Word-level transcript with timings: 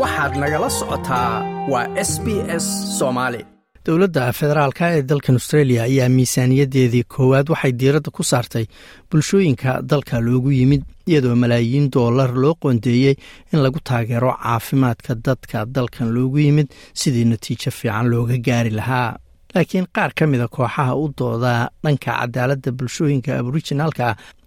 waxaad 0.00 0.32
nagala 0.42 0.68
socotaa 0.78 1.30
waa 1.72 1.86
s 2.10 2.12
b 2.24 2.26
s 2.62 2.66
soomaali. 2.98 3.40
Dowladda 3.86 4.24
federaalka 4.40 4.84
ee 4.96 5.02
dalkan 5.10 5.36
australia 5.38 5.80
ayaa 5.88 6.08
miisaaniyaddeedii 6.16 7.04
koowaad 7.14 7.46
waxay 7.52 7.72
diiradda 7.80 8.10
ku 8.16 8.22
saartay 8.30 8.64
bulshooyinka 9.10 9.70
dalka 9.90 10.16
loogu 10.26 10.50
yimid 10.58 10.82
iyadoo 11.10 11.36
malaayiin 11.42 11.86
doolar 11.94 12.30
loo 12.42 12.54
qoondeeyey 12.62 13.14
in 13.52 13.58
lagu 13.64 13.78
taageero 13.88 14.30
caafimaadka 14.44 15.12
dadka 15.26 15.58
dalkan 15.76 16.08
loogu 16.16 16.38
yimid 16.46 16.68
sidii 17.00 17.24
natiijo 17.32 17.70
fiican 17.78 18.06
looga 18.12 18.36
gaari 18.46 18.70
lahaa. 18.80 19.10
Laakiin 19.54 19.86
qaar 19.96 20.10
ka 20.18 20.24
mida 20.26 20.46
kooxaha 20.54 20.94
u 21.02 21.04
dooda 21.18 21.52
dhanka 21.84 22.10
cadaaladda 22.20 22.70
bulshooyinka 22.78 23.30
aborijinaalka 23.40 24.06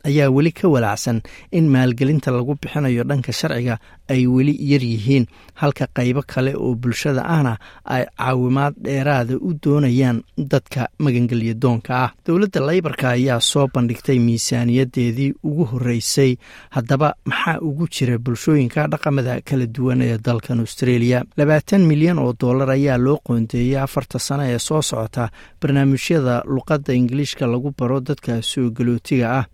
ayaa 0.10 0.30
weli 0.36 0.52
ka 0.60 0.66
walaacsan 0.74 1.18
in 1.58 1.66
maalgelinta 1.74 2.30
lagu 2.38 2.54
bixinayo 2.62 3.04
dhanka 3.10 3.32
sharciga 3.40 3.76
ay 4.10 4.28
weli 4.28 4.56
yar 4.72 4.84
yihiin 4.84 5.26
halka 5.62 5.88
qaybo 5.98 6.22
kale 6.28 6.54
oo 6.56 6.74
bulshada 6.76 7.22
ahna 7.26 7.58
ay 7.86 8.04
caawimaad 8.18 8.74
dheeraada 8.86 9.36
u 9.42 9.54
doonayaan 9.64 10.24
dadka 10.38 10.88
magangelya 11.00 11.54
doonka 11.54 11.94
ah. 12.06 12.12
Dowladda 12.26 12.60
laybarka 12.68 13.10
ayaa 13.10 13.40
soo 13.40 13.68
bandhigtay 13.74 14.20
miisaaniyadeedii 14.20 15.34
ugu 15.44 15.66
horreysay. 15.72 16.36
Haddaba 16.70 17.14
maxaa 17.26 17.60
ugu 17.62 17.88
jira 17.88 18.18
bulshooyinka 18.18 18.88
dhaqamada 18.88 19.42
kala 19.42 19.66
duwan 19.66 20.02
ee 20.02 20.18
dalkan 20.18 20.60
australia? 20.60 21.24
Labaatan 21.38 21.82
milyan 21.86 22.20
oo 22.20 22.34
dollar 22.40 22.70
ayaa 22.72 22.98
loo 22.98 23.18
qoondeeyey 23.26 23.78
afarta 23.80 24.20
sano 24.20 24.44
ee 24.44 24.60
soo 24.60 24.82
socota 24.82 25.30
barnaamijyada 25.62 26.44
luqadda 26.46 26.94
ingiliishka 26.94 27.48
lagu 27.48 27.74
baro 27.80 28.00
dadka 28.00 28.42
soo 28.42 28.70
galootiga 28.70 29.28
ah. 29.40 29.46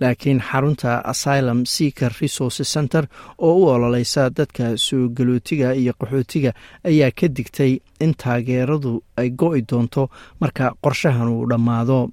Laakiin 0.00 0.40
xarunta 0.40 0.98
asylum 1.04 1.64
seaker 1.66 2.12
resource 2.20 2.64
center 2.64 3.06
oo 3.38 3.54
u 3.62 3.68
ololeysa 4.02 4.30
dadka 4.30 4.76
soo 4.76 5.08
galootiga 5.08 5.74
iyo 5.74 5.92
qaxootiga 5.92 6.52
ayaa 6.84 7.10
ka 7.10 7.28
digtay 7.28 7.80
in 8.00 8.14
taageeradu 8.14 9.02
ay 9.16 9.30
go-i 9.30 9.62
doonto 9.62 10.08
marka 10.40 10.74
qorshahan 10.82 11.28
uu 11.28 11.46
dhammaado. 11.48 12.10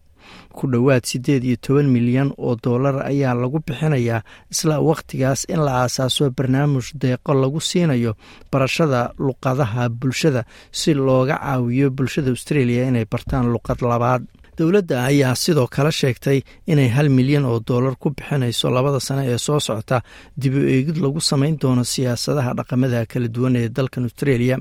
Ku 0.53 0.67
dhowaad 0.67 1.05
siddeed 1.05 1.43
iyo 1.43 1.57
toban 1.61 1.89
milyan 1.89 2.31
oo 2.37 2.55
dollar 2.55 3.01
ayaa 3.07 3.33
lagu 3.33 3.59
bixinayaa 3.65 4.21
isla 4.51 4.79
wakhtigaas 4.79 5.45
in 5.49 5.59
la 5.65 5.81
aasaaso 5.83 6.29
barnaamij 6.31 6.93
deeqo 7.01 7.33
lagu 7.33 7.59
siinayo 7.59 8.13
barashada 8.51 9.13
luqadaha 9.17 9.89
bulshada 9.89 10.43
si 10.71 10.93
looga 10.93 11.37
caawiyo 11.41 11.89
bulshada 11.89 12.29
australia 12.29 12.85
inay 12.87 13.05
bartaan 13.09 13.49
luqad 13.53 13.81
labaad 13.81 14.23
dowladda 14.59 14.95
ayaa 15.09 15.35
sidoo 15.43 15.67
kale 15.75 15.91
sheegtay 15.99 16.39
inay 16.71 16.89
hal 16.95 17.07
milyan 17.17 17.45
oo 17.51 17.59
dollar 17.69 17.95
ku 18.01 18.07
bixinayso 18.17 18.67
labada 18.75 18.99
sano 19.07 19.21
ee 19.31 19.37
soo 19.45 19.59
socota 19.67 19.97
dib 20.41 20.53
u 20.59 20.61
eegid 20.75 20.97
lagu 21.03 21.19
samayn 21.29 21.55
doono 21.61 21.83
siyaasadaha 21.93 22.51
dhaqamada 22.59 23.05
kala 23.11 23.27
duwan 23.35 23.55
ee 23.61 23.69
dalkan 23.77 24.03
australia 24.09 24.55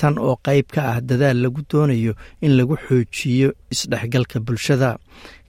tan 0.00 0.14
oo 0.26 0.34
qayb 0.46 0.66
ka 0.74 0.80
ah 0.92 0.98
dadaal 1.10 1.38
lagu 1.44 1.60
doonayo 1.70 2.12
in 2.46 2.52
lagu 2.58 2.74
xoojiyo 2.86 3.48
isdhexgalka 3.74 4.38
bulshada 4.46 4.90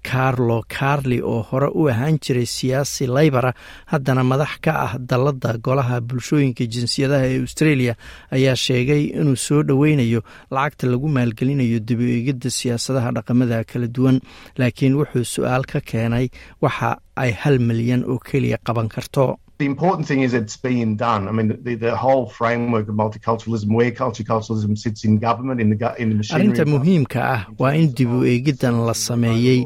carlo 0.10 0.58
carli 0.78 1.18
oo 1.32 1.42
hore 1.50 1.70
u 1.80 1.88
ahaan 1.92 2.18
jiray 2.26 2.46
siyaasi 2.56 3.04
laybara 3.18 3.52
haddana 3.92 4.24
madax 4.32 4.54
ka 4.66 4.72
ah 4.86 4.94
dalladda 5.10 5.52
golaha 5.68 5.98
bulshooyinka 6.10 6.64
jinsiyadaha 6.74 7.26
ee 7.34 7.40
australia 7.46 7.94
ayaa 8.38 8.56
sheegay 8.66 9.02
inuu 9.20 9.36
soo 9.48 9.62
dhoweynayo 9.70 10.22
lacagta 10.56 10.86
lagu 10.94 11.08
maalgelinayo 11.18 11.80
dib 11.88 12.00
u 12.00 12.08
eegidda 12.16 12.50
siyaasadaha 12.60 13.10
dhaqamada 13.18 13.58
kala 13.72 13.88
duwan. 13.96 14.18
Laakiin 14.60 14.94
wuxuu 15.00 15.26
su'aal 15.34 15.64
ka 15.72 15.80
keenay 15.90 16.26
waxa 16.66 16.90
ay 17.24 17.32
hal 17.42 17.56
milyan 17.70 18.02
oo 18.12 18.18
keliya 18.28 18.58
qaban 18.68 18.88
karto 18.96 19.26
The 19.60 19.66
important 19.66 20.08
thing 20.08 20.22
is 20.22 20.34
it's 20.36 20.56
being 20.56 20.96
done. 20.98 21.28
I 21.28 21.32
mean, 21.32 21.48
the, 21.64 21.74
the 21.74 21.96
whole 21.98 22.28
framework 22.30 22.88
of 22.90 22.96
multiculturalism, 23.04 23.70
where 23.74 23.92
multiculturalism 23.92 24.78
sits 24.78 25.04
in 25.04 25.18
government, 25.18 25.60
in 25.60 25.70
the, 25.72 25.96
in 26.02 26.10
the 26.10 26.16
machinery. 26.16 26.48
arrinta 26.54 26.66
muhiimka 26.74 27.20
ah 27.36 27.42
waa 27.62 27.72
in 27.74 27.88
dib 27.98 28.12
u 28.18 28.20
eegiddan 28.34 28.76
la 28.88 28.94
sameeyey 28.94 29.60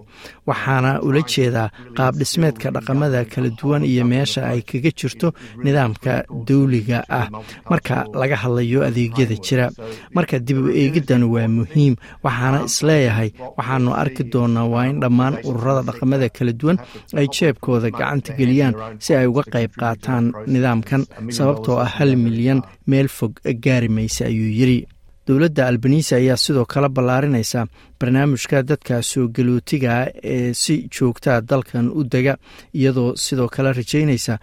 waxaana 0.50 0.92
ula 1.08 1.22
jeedaa 1.34 1.68
qaab 1.98 2.14
dhismeedka 2.22 2.72
dhaqamada 2.78 3.26
kala 3.34 3.50
duwan 3.60 3.84
iyo 3.92 4.06
meesha 4.12 4.42
ay 4.52 4.62
kaga 4.72 4.92
jirto 5.02 5.34
nidaamka 5.66 6.14
dawliga 6.48 7.00
ah 7.20 7.28
marka 7.72 7.98
laga 8.22 8.36
hadlayo 8.44 8.80
adeegyada 8.88 9.36
jira 9.48 9.68
marka 10.16 10.40
dib 10.48 10.58
u 10.66 10.72
eegiddan 10.84 11.24
waa 11.34 11.48
muhiim 11.58 11.94
waxaana 12.24 12.64
is 12.70 12.78
leeyahay 12.90 13.30
waxaanu 13.60 13.92
arki 14.04 14.24
doonaa 14.34 14.66
waa 14.74 14.88
in 14.94 14.98
dhammaan 15.04 15.36
ururada 15.50 15.84
dhaqamada 15.92 16.30
kala 16.38 16.54
duwan 16.62 16.78
ay 17.20 17.28
jeebkooda 17.38 17.92
gacanta 18.00 18.32
geliyaan 18.40 18.74
si 19.04 19.12
ay 19.20 19.28
uga 19.34 19.44
qayb 19.56 19.72
qaataan 19.82 20.26
nidaamkan 20.54 21.04
sababtoo 21.38 21.78
ah 21.84 21.90
hal 21.98 22.12
milyan 22.26 22.60
meel 22.92 23.08
fog 23.18 23.34
gaari 23.66 23.90
maysa 23.98 24.24
ayuu 24.32 24.52
yidri 24.60 24.80
dowladda 25.28 25.68
albanisa 25.72 26.16
ayaa 26.22 26.38
sidoo 26.46 26.66
kale 26.74 26.90
ballaarinaysa 26.96 27.60
barnaamijka 28.00 28.58
dadka 28.70 29.02
soo 29.12 29.28
galootiga 29.36 29.92
ee 30.34 30.54
si 30.62 30.76
joogtaa 30.96 31.38
dalkan 31.50 31.88
u 32.00 32.02
dega 32.14 32.34
iyadoo 32.80 33.10
sidoo 33.26 33.48
kale 33.56 33.70
rajaynaysa 33.80 34.34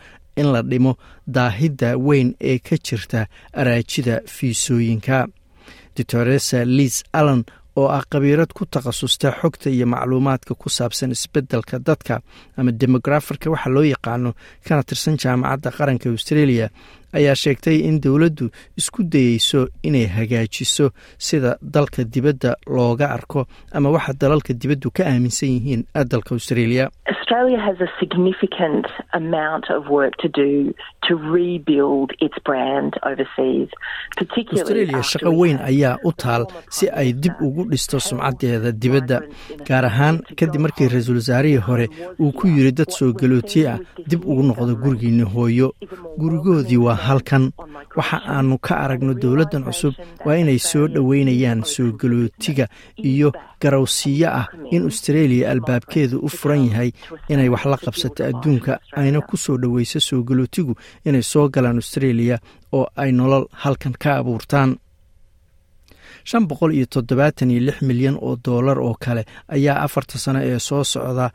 in 0.41 0.47
la 0.55 0.61
dhimo 0.71 0.93
daahidda 1.35 1.89
weyn 2.07 2.29
ee 2.51 2.59
ka 2.67 2.77
jirta 2.87 3.21
araajida 3.61 4.15
fiisooyinka. 4.35 5.19
Doctoresa 5.97 6.59
liis 6.77 6.97
allen 7.13 7.43
oo 7.77 7.89
ah 7.89 8.03
khabiirad 8.11 8.51
ku 8.57 8.67
takhasusta 8.67 9.33
xogta 9.41 9.71
iyo 9.71 9.87
macluumaadka 9.87 10.55
ku 10.55 10.69
saabsan 10.69 11.11
isbeddelka 11.17 11.79
dadka 11.79 12.21
ama 12.57 12.73
demograferka 12.73 13.51
waxa 13.51 13.71
loo 13.71 13.85
yaqaano 13.85 14.33
kana 14.67 14.83
tirsan 14.83 15.17
jaamacadda 15.23 15.71
qaranka 15.71 16.11
australia 16.11 16.69
ayaa 17.13 17.35
sheegtay 17.35 17.77
in 17.89 18.01
dowladdu 18.05 18.51
isku 18.77 19.03
dayeyso 19.03 19.69
inay 19.83 20.07
hagaajiso 20.07 20.91
sida 21.19 21.57
dalka 21.63 22.05
dibadda 22.05 22.57
looga 22.67 23.07
arko 23.17 23.47
ama 23.73 23.89
waxa 23.91 24.13
dalalka 24.21 24.53
dibaddu 24.55 24.91
ka 24.91 25.03
aaminsan 25.07 25.49
yihiin 25.49 25.83
dalka 26.13 26.35
australia 26.35 26.91
To 31.09 31.17
rebuild 31.17 32.11
its 32.21 32.37
brand 32.45 32.93
overseas, 33.11 33.69
particularly 34.19 34.93
australia 34.95 35.03
shaqo 35.11 35.31
weyn 35.41 35.59
ayaa 35.69 35.97
u 36.09 36.13
taal 36.23 36.45
si 36.77 36.85
ay 37.01 37.13
dib 37.23 37.33
ugu 37.47 37.65
dhisto 37.71 37.97
sumcaddeeda 38.09 38.73
dibadda 38.83 39.19
gaar 39.69 39.85
ahaan 39.91 40.21
kadib 40.39 40.61
markii 40.67 40.89
ra'iisul 40.93 41.17
wasaarihii 41.23 41.65
hore 41.69 41.87
uu 42.21 42.33
ku 42.39 42.45
yiri 42.55 42.73
dad 42.81 42.91
soo 42.99 43.11
galootiye 43.21 43.67
ah 43.75 43.79
dib 44.11 44.21
ugu 44.31 44.43
noqdo 44.51 44.75
gurigiinni 44.83 45.25
hooyo. 45.35 45.73
gurigoodii 46.21 46.77
waa 46.87 46.95
halkan. 47.07 47.45
waxa 47.99 48.19
aanu 48.35 48.59
ka 48.67 48.75
aragno 48.85 49.13
dowladdan 49.23 49.65
cusub 49.65 49.95
waa 50.27 50.37
inay 50.43 50.59
soo 50.71 50.87
dhoweynayaan 50.95 51.65
soo 51.75 51.89
galootiga 52.01 52.67
iyo 53.11 53.33
garowsiiyo 53.63 54.29
ah 54.41 54.47
in 54.71 54.83
australia 54.91 55.51
albaabkeedu 55.53 56.17
u 56.27 56.29
furan 56.29 56.63
yahay 56.69 56.91
inay 57.33 57.49
wax 57.55 57.65
la 57.73 57.77
qabsato 57.85 58.23
adduunka 58.31 58.73
ayna 59.01 59.21
ku 59.29 59.37
soo 59.45 59.57
dhoweyso 59.63 60.01
soo 60.09 60.21
galootigu 60.29 60.75
inay 61.07 61.23
soo 61.33 61.49
galaan 61.55 61.77
australia 61.83 62.37
oo 62.73 62.87
ay 63.03 63.11
nolol 63.13 63.45
halkan 63.63 63.95
ka 64.03 64.11
abuurtaan. 64.21 64.71
Shan 66.29 66.45
boqol 66.49 66.73
iyo 66.77 66.87
toddobaatan 66.95 67.51
iyo 67.51 67.61
lix 67.67 67.79
milyan 67.89 68.17
oo 68.21 68.37
dollar 68.45 68.79
oo 68.79 68.95
kale 69.05 69.23
ayaa 69.55 69.83
afarta 69.87 70.19
sano 70.19 70.41
ee 70.43 70.59
soo 70.59 70.85
socda. 70.85 71.31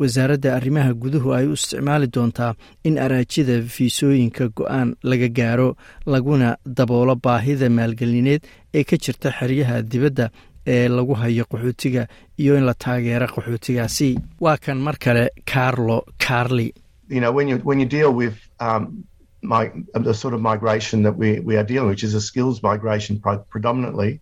Wasaaradda 0.00 0.56
arrimaha 0.56 0.92
guduhu 1.02 1.28
ay 1.36 1.46
u 1.46 1.52
isticmaali 1.52 2.06
doontaa 2.14 2.54
in 2.88 2.96
araajida 3.04 3.54
fiisooyinka 3.74 4.44
go'aan 4.56 4.88
laga 5.10 5.28
gaaro 5.38 5.68
laguna 6.12 6.56
daboolo 6.76 7.14
baahida 7.24 7.68
maalgelineed 7.78 8.42
ee 8.74 8.84
ka 8.88 8.96
jirta 9.04 9.28
xeryaha 9.38 9.82
dibadda 9.90 10.26
ee 10.66 10.88
lagu 10.96 11.14
hayo 11.20 11.44
qaxootiga 11.50 12.02
iyo 12.42 12.56
in 12.58 12.64
la 12.68 12.74
taageero 12.74 13.26
qaxootigaasi. 13.34 14.08
Waa 14.44 14.56
kan 14.64 14.78
mar 14.86 14.96
kale 15.04 15.24
carlo 15.52 15.98
carli 16.24 16.72
You 17.10 17.20
know, 17.20 17.32
when 17.32 17.48
you 17.48 17.58
when 17.58 17.80
you 17.80 17.86
deal 17.86 18.12
with 18.12 18.38
um, 18.60 19.04
my, 19.42 19.72
the 19.94 20.14
sort 20.14 20.34
of 20.34 20.40
migration 20.40 21.02
that 21.02 21.12
we, 21.12 21.40
we 21.40 21.56
are 21.56 21.64
dealing, 21.64 21.88
which 21.88 22.04
is 22.04 22.14
a 22.14 22.20
skills 22.20 22.62
migration 22.62 23.20
predominantly. 23.48 24.20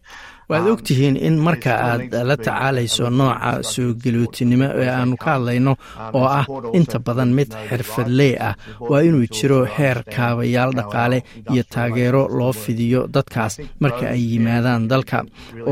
Waad 0.48 0.66
ogtihiin 0.72 1.16
in 1.16 1.36
marka 1.46 1.72
aad 1.90 2.12
la 2.28 2.36
tacaalayso 2.36 3.10
nooca 3.18 3.50
soo 3.72 3.90
galootinimo 4.04 4.68
ee 4.82 4.88
aanu 4.98 5.16
ka 5.22 5.30
hadlayno 5.34 5.72
oo 6.18 6.24
ah 6.38 6.46
inta 6.78 6.98
badan 7.06 7.30
mid 7.38 7.50
xirfadley 7.68 8.32
ah 8.48 8.54
waa 8.90 9.00
inuu 9.08 9.26
jiro 9.36 9.58
heer 9.76 9.98
kaabayaal 10.16 10.72
dhaqaale 10.78 11.18
iyo 11.52 11.62
taageero 11.74 12.22
loo 12.38 12.52
fidiyo 12.62 13.00
dadkaas. 13.14 13.54
marka 13.82 14.04
ay 14.14 14.22
yimaadaan 14.32 14.88
dalka 14.90 15.18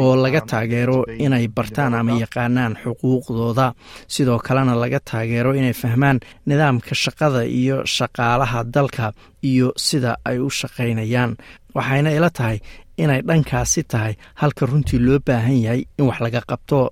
oo 0.01 0.13
laga 0.23 0.41
taageero 0.51 0.99
inay 1.25 1.47
bartaan 1.57 1.95
ama 1.95 2.13
yaqaanaan 2.25 2.73
xuquuqdooda 2.83 3.67
sidoo 4.15 4.39
kalena 4.47 4.75
laga 4.83 5.01
taageero 5.11 5.51
inay 5.61 5.73
fahmaan 5.83 6.19
nidaamka 6.49 6.93
shaqada 7.05 7.41
iyo 7.61 7.77
shaqaalaha 7.97 8.61
dalka 8.75 9.07
iyo 9.51 9.69
sida 9.87 10.13
ay 10.29 10.39
u 10.39 10.51
shaqaynayaan. 10.61 11.33
Waxayna 11.77 12.11
ila 12.19 12.31
tahay 12.39 12.59
inay 12.97 13.21
dhankaasi 13.29 13.83
tahay 13.93 14.15
halka 14.41 14.67
runtii 14.67 14.99
loo 15.07 15.19
baahan 15.27 15.59
yahay 15.65 15.83
in 15.99 16.07
wax 16.09 16.21
laga 16.21 16.41
qabto. 16.51 16.91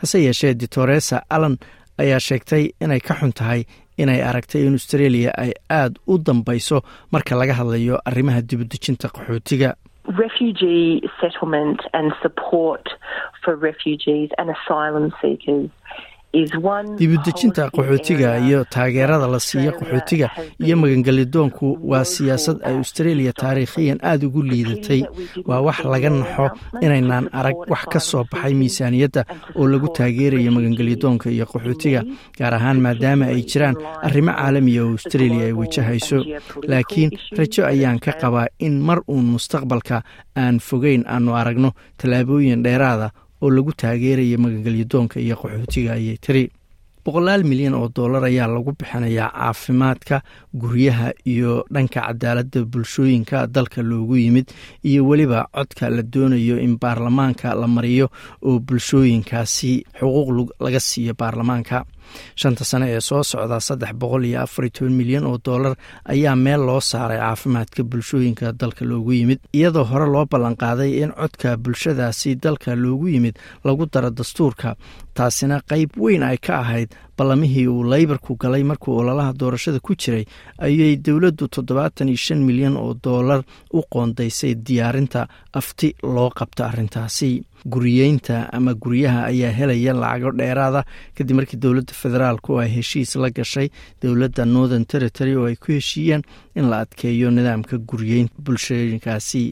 Hase 0.00 0.18
yeeshee 0.26 0.54
ditoresa 0.54 1.22
allan 1.30 1.56
ayaa 1.98 2.20
sheegtay 2.28 2.64
inay 2.80 3.00
ka 3.00 3.14
xun 3.14 3.32
tahay 3.32 3.64
inay 3.98 4.20
aragtay 4.22 4.62
in 4.66 4.72
australia 4.78 5.30
ay 5.38 5.52
aad 5.70 5.98
u 6.06 6.18
dambayso 6.18 6.80
marka 7.12 7.36
laga 7.36 7.54
hadlayo 7.60 7.98
arrimaha 8.08 8.40
dibudejinta 8.42 9.08
qaxootiga 9.16 9.74
dibudejinta 16.32 17.70
qaxootiga 17.74 18.38
iyo 18.38 18.64
taageerada 18.64 19.26
la 19.26 19.40
siiyo 19.40 19.72
qaxootiga 19.78 20.30
iyo 20.64 20.76
magangelidoonku 20.76 21.78
waa 21.90 22.04
siyaasad 22.04 22.58
ay 22.62 22.74
australia 22.78 23.32
taariikhiyan 23.32 23.98
aada 24.02 24.26
ugu 24.26 24.42
liidatay 24.42 25.02
waa 25.48 25.60
wax 25.60 25.78
laga 25.84 26.10
naxo 26.10 26.46
inaynaan 26.80 27.26
arag 27.32 27.56
wax 27.72 27.82
ka 27.92 28.00
soo 28.00 28.24
baxay 28.30 28.54
miisaaniyadda 28.54 29.24
oo 29.58 29.66
lagu 29.68 29.88
taageerayo 29.88 30.50
magangelidoonka 30.54 31.30
iyo 31.30 31.46
qaxootiga 31.50 32.04
gaar 32.38 32.54
ahaan 32.54 32.78
maadaama 32.80 33.24
ay 33.26 33.42
jiraan 33.50 33.76
arrimo 34.06 34.30
caalamiya 34.32 34.84
oo 34.86 34.90
australia 34.94 35.44
ay 35.50 35.52
wajahayso. 35.52 36.18
laakiin 36.70 37.10
rajo 37.38 37.62
ayaan 37.66 37.98
ka 37.98 38.12
qabaa 38.22 38.46
in 38.58 38.78
mar 38.78 39.02
uun 39.10 39.26
mustaqbalka 39.34 40.02
aan 40.38 40.60
fogeyn 40.62 41.02
aanu 41.10 41.34
aragno 41.34 41.70
tallaabooyin 41.98 42.62
dheeraada 42.62 43.10
oo 43.42 43.50
lagu 43.50 43.72
taageeraya 43.72 44.38
magangelyadoonka 44.38 45.16
iyo 45.20 45.36
qaxootiga 45.40 45.92
ayay 45.98 46.16
tiri 46.24 46.50
boqolaal 47.10 47.42
milyan 47.50 47.74
oo 47.74 47.88
dollar 47.96 48.22
ayaa 48.30 48.46
lagu 48.46 48.72
bixinayaa 48.78 49.30
caafimaadka 49.34 50.16
guryaha 50.54 51.08
iyo 51.26 51.64
dhanka 51.74 52.00
cadaaladda 52.06 52.60
bulshooyinka 52.72 53.46
dalka 53.50 53.82
loogu 53.82 54.16
yimid 54.16 54.46
iyo 54.84 55.02
weliba 55.08 55.48
codka 55.54 55.90
la 55.90 56.02
doonayo 56.02 56.56
in 56.66 56.78
baarlamaanka 56.78 57.54
la 57.60 57.66
mariyo 57.66 58.06
oo 58.46 58.58
bulshooyinkaasi 58.60 59.72
xuquuq 59.98 60.50
laga 60.60 60.80
siiyo 60.80 61.14
baarlamaanka. 61.18 61.84
Shanta 62.34 62.64
sane 62.64 62.86
ee 62.90 63.00
soo 63.00 63.22
socda 63.22 63.60
saddex 63.60 63.92
boqol 64.00 64.24
iyo 64.26 64.38
afariy 64.42 64.70
toban 64.74 64.94
milyan 64.98 65.26
oo 65.30 65.38
dollar 65.46 65.74
ayaa 66.12 66.36
meel 66.36 66.62
loo 66.68 66.80
saaray 66.80 67.18
caafimaadka 67.18 67.82
bulshooyinka 67.90 68.52
dalka 68.60 68.84
loogu 68.90 69.12
yimid 69.18 69.38
iyadoo 69.58 69.84
hore 69.90 70.06
loo 70.14 70.24
ballanqaaday 70.32 70.90
in 71.02 71.10
codka 71.20 71.56
bulshadaasi 71.64 72.34
dalka 72.44 72.74
loogu 72.74 73.06
yimid 73.14 73.34
lagu 73.64 73.86
daro 73.92 74.10
dastuurka 74.10 74.74
taasina 75.20 75.60
qeyb 75.70 75.90
weyn 76.04 76.22
ay 76.30 76.38
ka 76.46 76.54
ahayd 76.64 76.90
ballamihii 77.18 77.66
uu 77.68 77.84
leybarku 77.92 78.36
galay 78.42 78.62
markuu 78.70 78.96
ololaha 79.00 79.32
doorashada 79.40 79.80
ku 79.86 79.92
jiray 80.02 80.24
ayay 80.66 80.96
dowladdu 81.06 81.48
toddobaatan 81.56 82.08
iyo 82.08 82.16
shan 82.26 82.40
milyan 82.48 82.76
oo 82.80 82.94
dollar 83.04 83.40
u 83.78 83.82
qoondaysay 83.92 84.54
diyaarinta 84.66 85.26
afti 85.60 85.88
loo 86.02 86.30
qabta 86.38 86.66
arrintaasi. 86.70 87.30
Guriyeynta 87.72 88.36
ama 88.56 88.72
guryaha 88.82 89.20
ayaa 89.30 89.52
helaya 89.58 89.92
lacago 90.02 90.30
dheeraada 90.38 90.80
kadib 91.16 91.36
markii 91.36 91.60
dowladda 91.64 91.92
federaalku 92.02 92.56
ay 92.62 92.68
heshiis 92.76 93.12
la 93.22 93.28
gashay 93.38 93.68
dowladda 94.02 94.44
northern 94.54 94.86
territory 94.92 95.34
oo 95.36 95.44
ay 95.50 95.56
ku 95.60 95.72
heshiiyeen 95.76 96.22
in 96.56 96.70
la 96.70 96.78
adkeeyo 96.86 97.28
nidaamka 97.30 97.76
guriyeynta 97.90 98.32
bulshooyinkaasi 98.46 99.42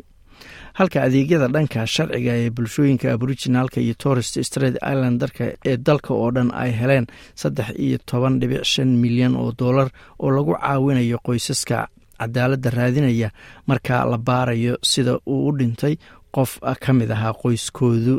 halka 0.78 0.98
adeegyada 1.06 1.48
dhanka 1.54 1.80
sharciga 1.94 2.32
ee 2.42 2.50
bulshooyinka 2.56 3.06
aboriginaalka 3.16 3.78
iyo 3.84 3.94
torest 4.04 4.34
straight 4.48 4.76
islandarka 4.90 5.44
ee 5.70 5.76
dalka 5.88 6.10
oo 6.14 6.30
dhan 6.36 6.50
ay 6.62 6.70
heleen 6.80 7.06
saddex 7.42 7.68
iyo 7.84 7.98
toban 8.10 8.34
dhibic 8.40 8.64
shan 8.72 8.90
milyan 9.02 9.34
oo 9.42 9.50
dollar 9.62 9.88
oo 10.22 10.30
lagu 10.36 10.52
caawinayo 10.62 11.18
qoysaska. 11.26 11.78
Cadaaladda 12.20 12.70
raadinaya 12.78 13.28
marka 13.68 14.04
la 14.10 14.18
baarayo 14.28 14.74
sida 14.90 15.12
uu 15.32 15.48
u 15.48 15.52
dhintay 15.58 15.94
qof 16.34 16.50
ka 16.84 16.92
mid 16.98 17.10
ahaa 17.16 17.32
qoyskoodu. 17.42 18.14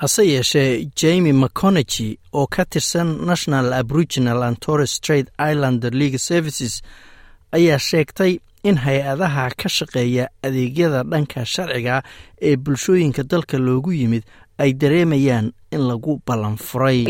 Hase 0.00 0.22
yeeshee 0.32 0.88
jemi 1.00 1.32
mconegy 1.32 2.08
oo 2.38 2.46
ka 2.54 2.64
tirsan 2.72 3.08
national 3.30 3.72
aboriginal 3.72 4.42
and 4.42 4.56
torres 4.64 4.92
straight 4.98 5.28
islander 5.50 5.90
league 6.00 6.18
services 6.18 6.82
ayaa 7.56 7.78
sheegtay 7.78 8.32
in 8.68 8.76
hay'adaha 8.84 9.44
ka 9.60 9.68
shaqeeya 9.68 10.24
adeegyada 10.46 11.02
dhanka 11.12 11.44
sharciga 11.54 12.02
ee 12.48 12.56
bulshooyinka 12.56 13.22
dalka 13.32 13.58
loogu 13.58 13.92
yimid 14.00 14.22
ay 14.58 14.72
dareemayaan 14.80 15.52
in 15.72 15.80
lagu 15.88 16.20
ballan 16.26 16.56
furay. 16.56 17.06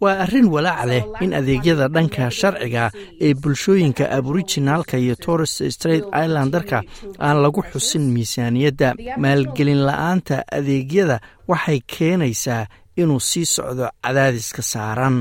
Waa 0.00 0.18
arrin 0.24 0.48
walaac 0.54 0.86
leh 0.90 1.02
in 1.24 1.32
adeegyada 1.38 1.86
dhanka 1.88 2.30
sharciga 2.30 2.90
ee 3.20 3.32
bulshooyinka 3.34 4.04
aboriginaalka 4.10 4.96
iyo 4.98 5.14
torres 5.16 5.54
straight 5.76 6.04
islandarka 6.22 6.82
aan 7.20 7.36
lagu 7.44 7.62
xusin 7.72 8.04
miisaaniyadda. 8.14 8.94
Maalgelin 9.24 9.80
la'aanta 9.88 10.42
adeegyada 10.58 11.20
waxay 11.48 11.80
keenaysaa 11.86 12.66
inuu 12.96 13.20
sii 13.20 13.46
socdo 13.46 13.88
cadaadiska 14.04 14.62
saaran. 14.62 15.18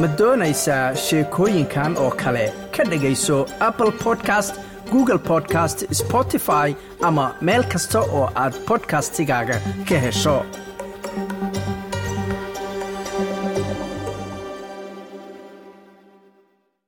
Ma 0.00 0.06
doonaysaa 0.18 0.94
sheekooyinkan 1.04 1.96
oo 2.04 2.10
kale? 2.22 2.44
Ka 2.76 2.82
dhegayso 2.90 3.36
apple 3.68 3.92
podcast 4.04 4.54
google 4.92 5.18
podcast 5.18 5.84
spotify 6.00 6.68
ama 7.02 7.24
meel 7.40 7.64
kasta 7.72 8.00
oo 8.00 8.26
aad 8.42 8.54
bodkastigaaga 8.68 9.56
ka 9.88 9.98
hesho 10.04 10.36